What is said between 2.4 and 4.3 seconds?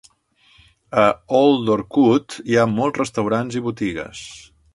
hi ha molts restaurants i botigues.